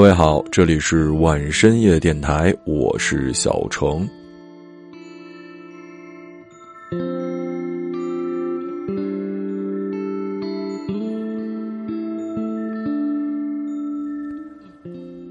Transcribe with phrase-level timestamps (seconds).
[0.00, 4.08] 各位好，这里是晚深夜电台，我是小程。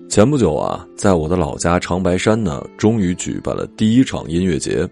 [0.08, 4.88] 前不久啊，在我的老家长白山呢，终于举办了第一场音乐节。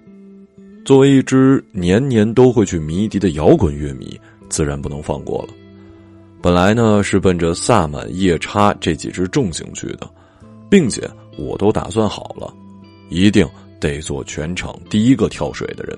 [0.86, 5.50] 作为一支年年都会去迷笛的摇滚乐迷，自然不能放过了。
[6.42, 10.10] 本来呢是奔着萨满、夜叉这几支重型去的，
[10.70, 12.54] 并且我都打算好了，
[13.10, 13.48] 一定
[13.80, 15.98] 得做全场第一个跳水的人。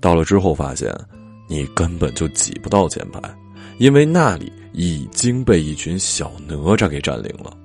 [0.00, 0.94] 到了之后发现，
[1.48, 3.20] 你根本就挤不到前排，
[3.78, 7.56] 因为那里已经被一群小哪吒给占领了。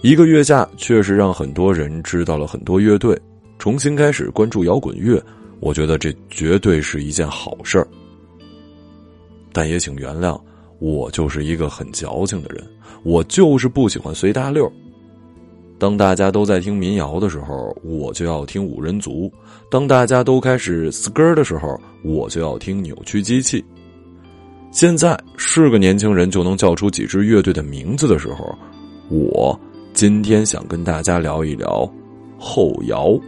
[0.00, 3.20] 一个月下，确实让很多人知道了很多乐队，
[3.58, 5.22] 重新开始关注摇滚乐。
[5.60, 7.86] 我觉得这绝对是一件好事儿。
[9.52, 10.40] 但也请原谅，
[10.78, 12.66] 我就是一个很矫情的人，
[13.02, 14.70] 我就是不喜欢随大溜。
[15.78, 19.30] 当大家都在听民谣的时候，我就要听五人族；
[19.70, 23.64] 当大家都开始 skr 的时候，我就要听扭曲机器。
[24.70, 28.56] 现在是个年轻人就能叫出几支乐队的名字的时候，
[29.08, 29.58] 我。
[29.94, 31.90] 今天想跟大家聊一聊
[32.38, 33.18] 后摇。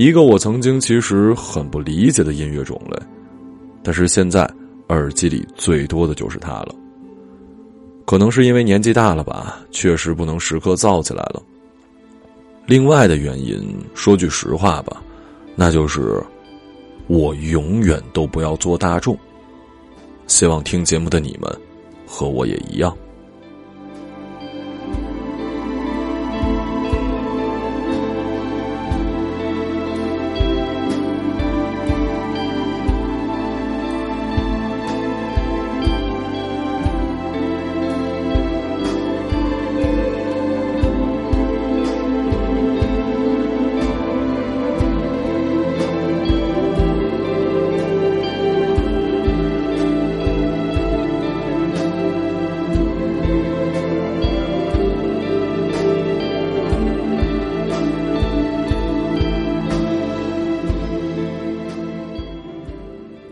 [0.00, 2.98] 一个我曾经其实很不理解的音乐种类，
[3.82, 4.50] 但是现在
[4.88, 6.74] 耳机里最多的就是它了。
[8.06, 11.42] 可能是因为年纪大了吧，确实不能时刻造起来了。
[12.64, 15.02] 另外的原因，说句实话吧，
[15.54, 16.18] 那就是。
[17.06, 19.18] 我永远都不要做大众。
[20.28, 21.60] 希望听节目的你们，
[22.06, 22.96] 和我也一样。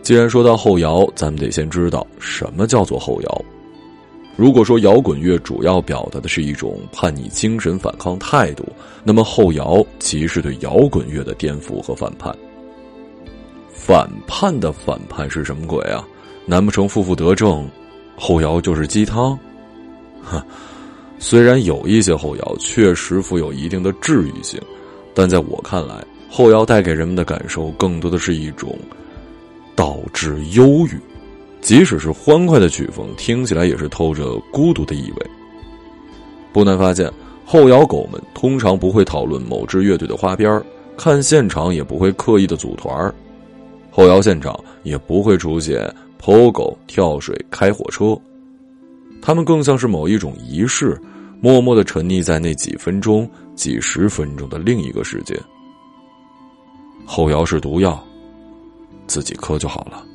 [0.09, 3.45] 既然说到后摇，咱们得先知道什么叫做后摇。
[4.35, 8.65] 如果说摇滚乐主要表达的是一种叛逆精神、反抗态度，
[9.03, 12.35] 那么后摇即是对摇滚乐的颠覆和反叛。
[13.71, 16.03] 反叛的反叛是什么鬼啊？
[16.43, 17.69] 难不成负负得正，
[18.17, 19.37] 后摇就是鸡汤？
[20.23, 20.43] 哈，
[21.19, 24.59] 虽然有一些后摇确实富有一定的治愈性，
[25.13, 28.75] 但在我看来，后摇带给人们的感受更多的是一种。
[29.79, 30.99] 导致忧郁，
[31.61, 35.25] 即使是欢快的曲风，听起来也是透着孤独的意味。
[36.51, 37.09] 不难发现，
[37.45, 40.61] 后摇狗们通常不会讨论某支乐队的花边
[40.97, 42.91] 看现场也不会刻意的组团
[43.89, 44.53] 后摇现场
[44.83, 45.89] 也不会出现
[46.21, 48.19] POGO 跳水、开火车，
[49.21, 50.99] 他们更像是某一种仪式，
[51.39, 53.25] 默默的沉溺在那几分钟、
[53.55, 55.39] 几十分钟的另一个世界。
[57.05, 57.97] 后摇是毒药。
[59.09, 60.05] 自己磕就好了。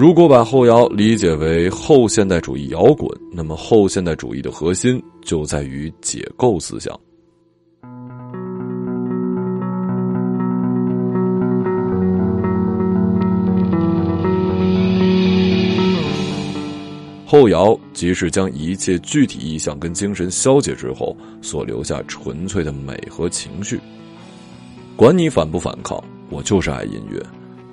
[0.00, 6.98] 如果把后摇理解为后现代主义摇滚，那么后现代主义的核心就在于解构思想。
[17.26, 23.78] 后摇即是将一切具体意象跟精神消解之后，所留下纯粹的美和情绪。
[24.96, 27.22] 管你反不反抗，我就是爱音乐，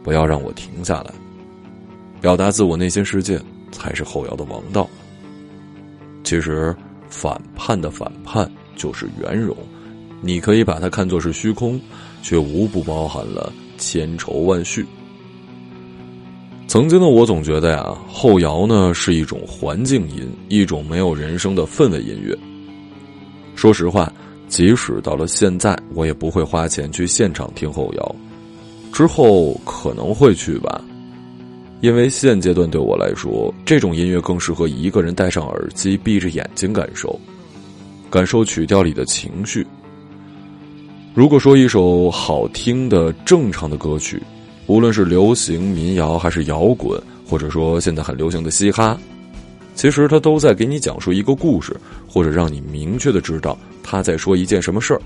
[0.03, 1.13] 不要让我停下来。
[2.21, 3.39] 表达自我内心世界
[3.71, 4.89] 才是后摇的王道。
[6.23, 6.75] 其实，
[7.09, 9.55] 反叛的反叛就是圆融，
[10.21, 11.79] 你可以把它看作是虚空，
[12.21, 14.85] 却无不包含了千愁万绪。
[16.67, 22.37] 曾经的我总觉得呀，后摇呢是一种环境音，一种没有人声的氛围音乐。
[23.55, 24.11] 说实话，
[24.49, 28.15] 即使到了现在，我也不会花钱去现场听后摇，
[28.91, 30.83] 之后可能会去吧。
[31.79, 37.19] 因为现阶段对我来说，这种音乐更适合一个人戴上耳机，闭着眼睛感受，
[38.09, 39.65] 感受曲调里的情绪。
[41.13, 44.21] 如果说一首好听的正常的歌曲，
[44.65, 48.97] 无论是流行、民谣还是摇滚，或者说现在很流行的嘻哈，
[49.75, 51.75] 其实它都在给你讲述一个故事，
[52.07, 55.01] 或者让你明确的知道他在说一件什么事儿。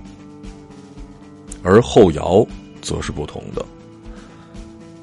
[1.64, 2.46] 而后摇
[2.82, 3.66] 则是不同的。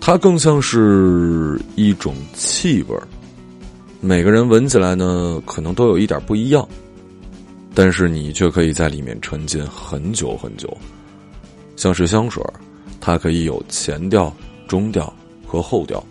[0.09, 3.07] 它更像是一种气味儿，
[4.01, 6.67] 每个人闻起来呢，可能都有一点不一样，
[7.75, 10.75] 但是你却可以在里面沉浸很久很久。
[11.77, 12.43] 像是香水
[12.99, 14.35] 它可以有前调、
[14.67, 15.13] 中调
[15.47, 16.03] 和后调。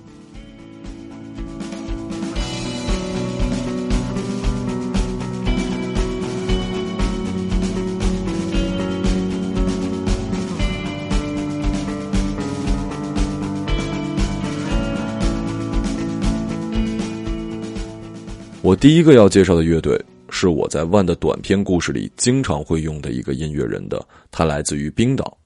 [18.68, 19.98] 我第一个要介绍的乐队
[20.30, 25.38] 是我在万的短篇故事里经常会用的一个音乐人的，他来自于冰岛。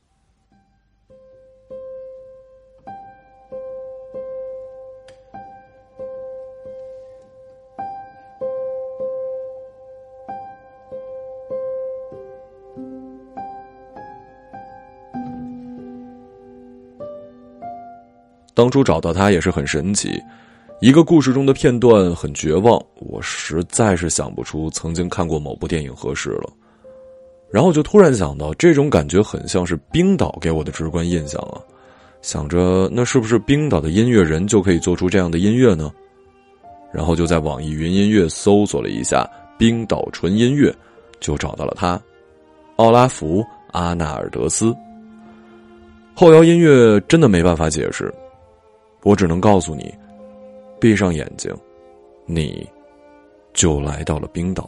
[18.55, 20.19] 当初找到他也是很神奇。
[20.81, 26.51] 一个故事中的片段很绝望，我实在是想不出曾经看过某部电影合适了。
[27.51, 31.61] 然后就突然想到，这种感觉很像是冰岛给我的直观印象啊！
[32.23, 35.91] 想着那是不是冰岛的音乐人就可以做出这样的音乐呢？
[36.91, 39.29] 然后就在网易云音乐搜索了一下
[39.59, 40.73] 冰岛纯音乐，
[41.19, 42.01] 就找到了他，
[42.77, 43.41] 奥拉弗·
[43.71, 44.75] 阿纳尔德斯。
[46.15, 48.11] 后摇音乐真的没办法解释，
[49.03, 49.93] 我只能告诉你。
[50.81, 51.55] 闭上眼睛，
[52.25, 52.67] 你
[53.53, 54.67] 就来到了冰岛。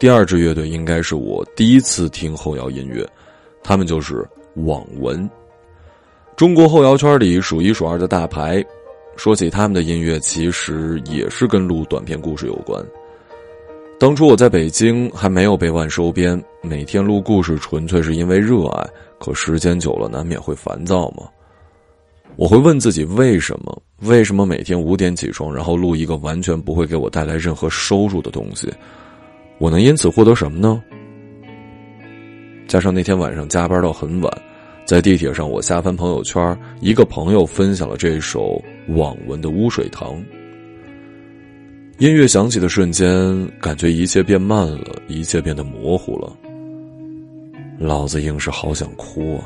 [0.00, 3.06] 第二支乐队应该是我第一次听后摇音乐，
[3.62, 5.28] 他们就是网文。
[6.34, 8.64] 中国后摇圈里数一数二的大牌。
[9.16, 12.82] 说起他们的音乐，其实也是跟录短篇故事有关。
[13.98, 18.88] 当初我在北京还没有被万收编，每天录故事纯粹是因为热爱。
[19.18, 21.28] 可时间久了，难免会烦躁嘛。
[22.36, 23.82] 我会问自己，为什么？
[24.04, 28.72] 为什么每天五点起床，然后录一个完全不会给我带来任何收入的东西？
[29.60, 30.82] 我能因此获得什么呢？
[32.66, 34.42] 加上那天晚上加班到很晚。
[34.86, 40.14] 在地铁上，我瞎翻朋友圈，一个朋友分享了这首网文的《污水塘》。
[41.98, 46.34] 音乐响起的瞬间，感觉一切变慢了，一切变得模糊了。
[47.78, 49.44] 老子硬是好想哭啊！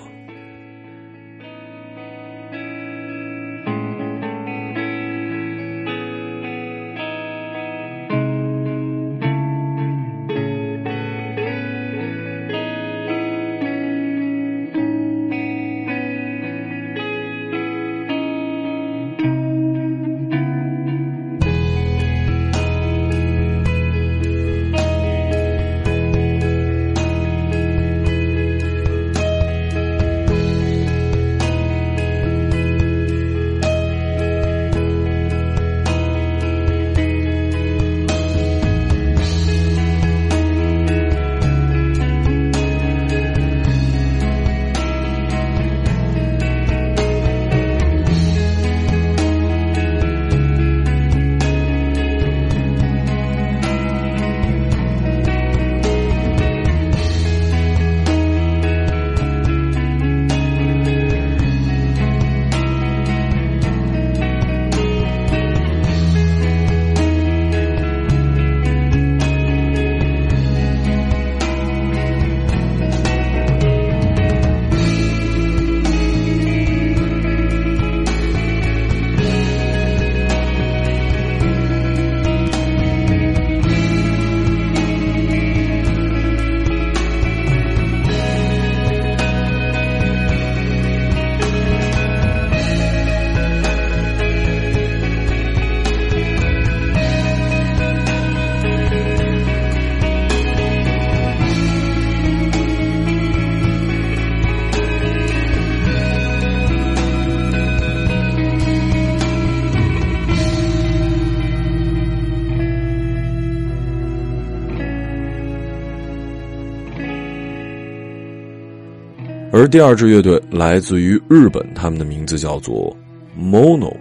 [119.65, 122.95] 而第二支乐队来自于日本，他们的名字叫做
[123.35, 123.97] Mono。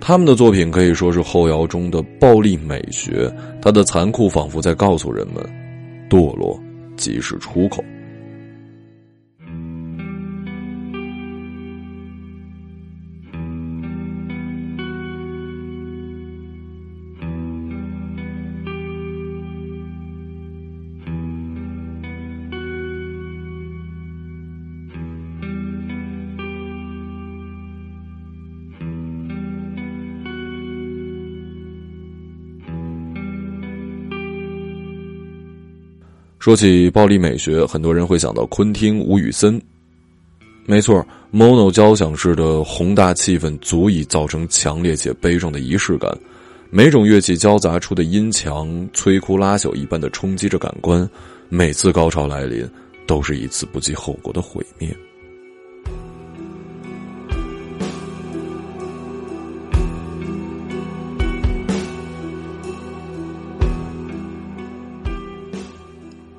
[0.00, 3.28] 他们的作品可以说是后摇中的暴力美学，
[3.60, 5.44] 它的残酷仿佛在告诉人们：
[6.08, 6.56] 堕落
[6.96, 7.82] 即是出口。
[36.42, 39.62] 说起暴力美学，很多人会想到昆汀·吴宇森。
[40.66, 46.10] 没错，mono 交响式的宏大气氛足以造成强烈且悲壮的仪式感，
[46.68, 51.08] 每种乐器交杂出的音墙摧枯拉朽一般的冲击着感官，
[51.48, 52.68] 每次高潮来临，
[53.06, 54.92] 都是一次不计后果的毁灭。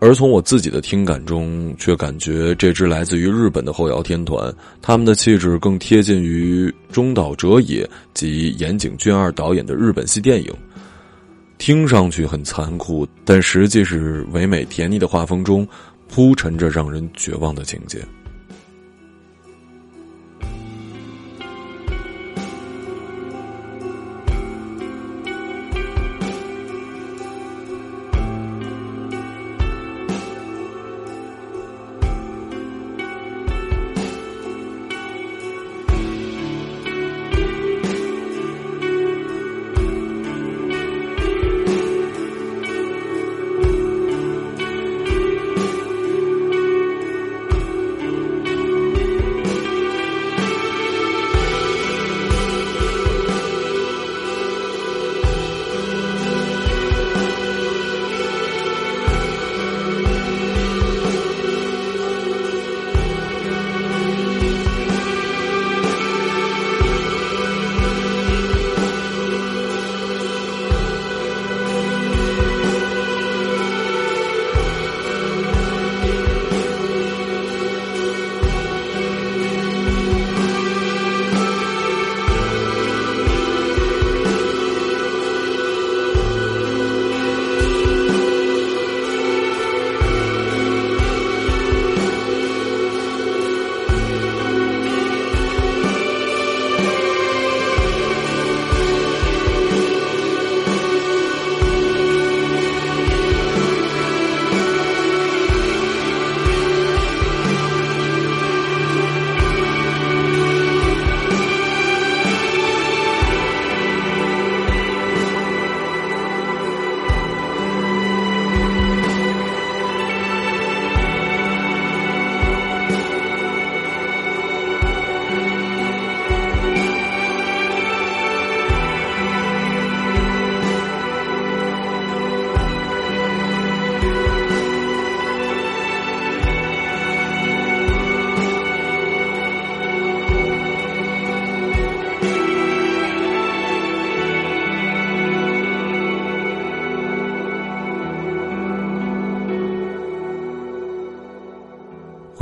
[0.05, 10.53] 而从我自己的听感中，却感觉这支来自于日本的后摇天团，他们的气质更贴近于中岛哲也及岩井俊二导演的日本系电影。
[11.57, 15.65] 听上去很残酷，但实际是唯美甜腻的画风中，
[16.09, 17.99] 铺陈着让人绝望的情节。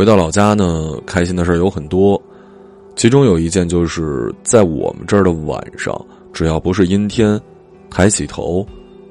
[0.01, 2.19] 回到老家呢，开心的事儿有很多，
[2.95, 5.95] 其中有一件就是在我们这儿的晚上，
[6.33, 7.39] 只要不是阴天，
[7.87, 8.65] 抬起头，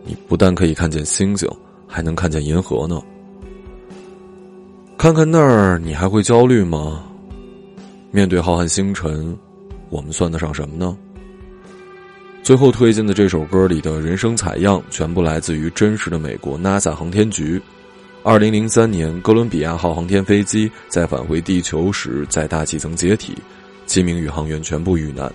[0.05, 1.48] 你不但可以看见星星，
[1.87, 3.00] 还能看见银河呢。
[4.98, 7.05] 看看那儿，你还会焦虑吗？
[8.11, 9.38] 面对浩瀚星辰，
[9.90, 10.98] 我们算得上什么呢？
[12.42, 17.62] 最后推荐的这首歌里的人声采样，全部来自于真实的美国 NASA 航天局。
[18.22, 23.35] 二零零三年，哥伦比亚号航天飞机在返回地球时，在大气层解体，
[23.87, 25.33] 七名宇航员全部遇难。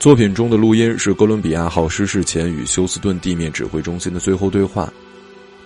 [0.00, 4.92] 作品中的录音是哥伦比亚号失事前与休斯顿地面指挥中心的最后对话。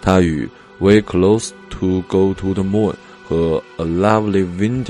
[0.02, 0.44] 它与
[0.84, 2.92] 《Way Close to Go to the Moon》
[3.26, 4.84] 和《A Lovely Winding》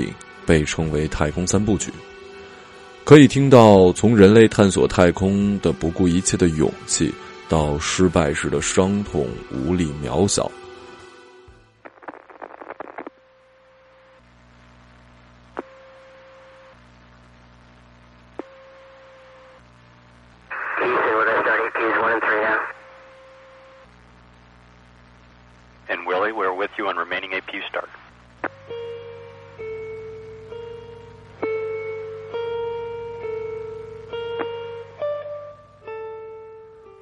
[0.45, 1.93] 被称为太空三部曲。
[3.05, 7.15] 可以听到从人类探索太空的不顾一切的勇气，
[7.49, 10.51] 到失败时的伤痛、无力、渺小。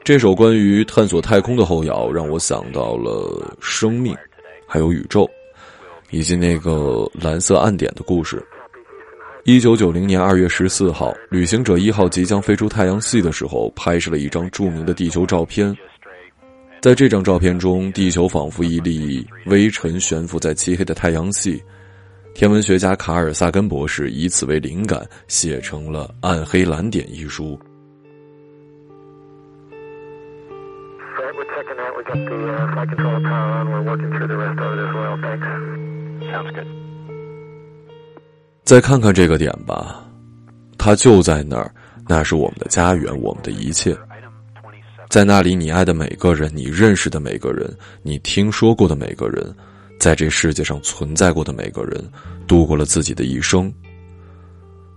[0.09, 4.16] 这首关于探索太空的后摇，让我想到了生命，
[4.66, 5.29] 还有宇宙，
[6.09, 8.42] 以及那个蓝色暗点的故事。
[9.44, 15.77] 一九九零年二月十四号，旅行者一号即将飞出太阳系的时候，拍摄了一张著名的地球照片。
[16.81, 21.62] 在这张照片中，地球仿佛一粒微尘悬浮在漆黑的太阳系。
[22.35, 27.61] 天文学家卡尔萨根博士以此为灵感，写成了《暗黑蓝点》一书。
[38.64, 40.05] 再看看这个点吧，
[40.77, 41.75] 它就在那儿，
[42.07, 43.97] 那是我们的家园，我们的一切。
[45.09, 47.68] 在那里，你爱的每个人，你认识的每个人，
[48.03, 49.53] 你听说过的每个人，
[49.99, 52.09] 在这世界上存在过的每个人，
[52.47, 53.73] 度过了自己的一生。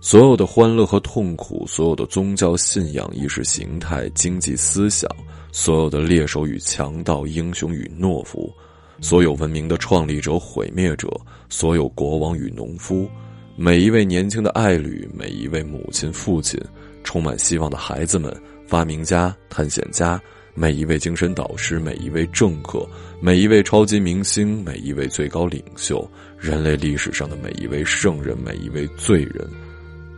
[0.04, 5.08] 所有的欢乐和痛苦，所有的宗教信仰、意识形态、经济思想，
[5.52, 8.52] 所有的猎手与强盗、英雄与懦夫，
[9.00, 11.08] 所有文明的创立者、毁灭者，
[11.48, 13.08] 所有国王与农夫，
[13.54, 16.60] 每一位年轻的爱侣，每一位母亲、父亲，
[17.04, 18.36] 充满希望的孩子们。
[18.66, 20.20] 发明家、探险家，
[20.54, 22.84] 每一位精神导师，每一位政客，
[23.20, 29.46] 每一位超级明星，每一位最高领袖，人类历史上的每一位圣人，每一位罪人，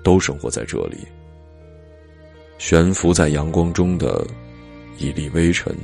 [0.05, 0.99] 都生活在这里。
[2.59, 4.25] 悬浮在阳光中的
[4.99, 5.75] 一粒微尘。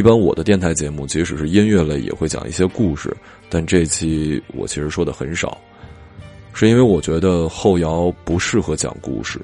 [0.00, 3.14] 一般我的电台节目，即使是音乐类，也会讲一些故事。
[3.50, 5.60] 但这期我其实说的很少，
[6.54, 9.38] 是因为我觉得后摇不适合讲故事，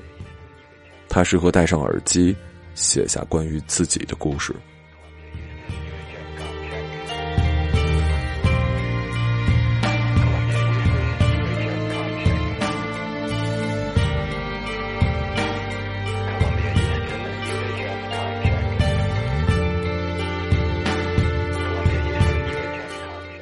[1.11, 2.35] 它适合戴上耳机，
[2.75, 4.55] 写下关于自己的故事。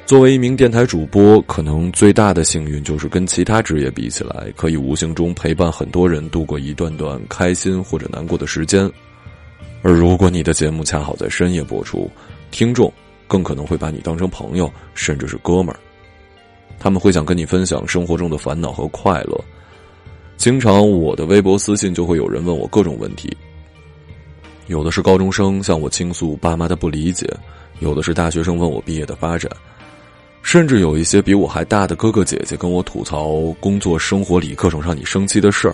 [0.05, 8.89] 作为一名电台主播，可能最大的幸运就是跟其他职业比起来，可以无形中陪伴很多人度过一段段开心或者难过的时间。
[9.81, 12.07] 而如果你的节目恰好在深夜播出，
[12.51, 12.93] 听众
[13.27, 15.79] 更可能会把你当成朋友，甚至是哥们儿。
[16.77, 19.43] 他们会想跟你分享生活中的烦恼和快乐。
[20.37, 23.35] 经常我的微博私信就会有人问我各种问题，
[24.67, 27.27] 有的是高中生向我倾诉爸妈的不理解，
[27.79, 29.49] 有的是大学生问我毕业的发展。
[30.45, 35.73] 甚至有一些比我还大的哥哥姐姐跟我吐槽工作、生活里各种让你生气的事儿。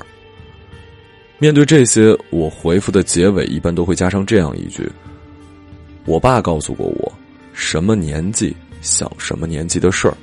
[1.40, 4.90] 面对这些，我回复的结尾一般都会加上这样一句
[6.08, 7.12] ：“我爸告诉过我，
[7.52, 10.16] 什么年纪想什么年纪的事儿。”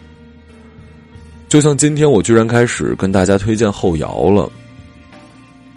[1.46, 4.50] 就像今天，我居然开始跟大家推荐后摇了。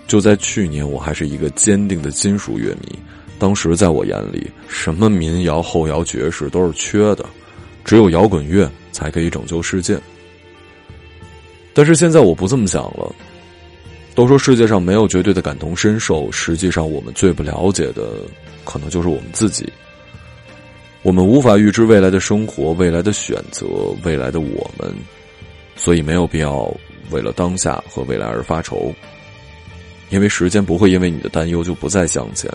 [0.08, 2.98] 就在去年，我还是一个坚定的金属乐迷，
[3.38, 7.26] 当时在我眼里，什么民谣、后摇、爵士都是缺的。
[7.84, 9.98] 只有摇滚乐才可以拯救世界，
[11.74, 13.14] 但是现在我不这么想了。
[14.14, 18.18] 都说世界上没有绝对的感同身受，实际上我们最不了解的，
[18.66, 19.72] 可能就是我们自己。
[21.02, 23.66] 我们无法预知未来的生活、未来的选择、
[24.04, 24.94] 未来的我们，
[25.78, 26.70] 所以没有必要
[27.10, 28.94] 为了当下和未来而发愁。
[30.10, 32.52] 因为时间不会因为你的担忧就不再向前，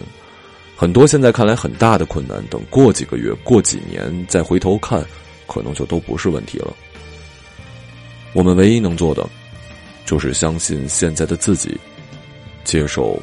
[0.77, 5.03] 很多现在看来很大的困难，等过几个月、过几年再回头看，
[5.47, 6.77] 可能就都不是问题了。
[8.35, 9.27] 我们唯一能做的，
[10.05, 11.75] 就是相信现在的自己，
[12.63, 13.19] 接受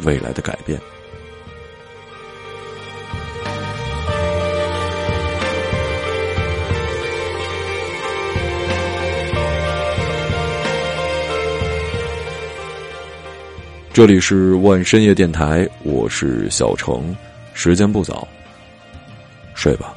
[0.00, 0.80] 未来的改变。
[13.94, 17.14] 这里是万深夜电台，我是小程，
[17.52, 18.26] 时间不早，
[19.54, 19.94] 睡吧。